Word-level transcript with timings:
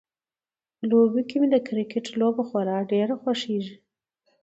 په 0.77 0.83
لوبو 0.89 1.19
کې 1.27 1.35
مې 1.41 1.47
د 1.51 1.55
کرکټ 1.67 2.05
لوبه 2.19 2.43
خورا 2.49 2.77
ډیره 2.91 3.13
خوښیږي 3.21 3.75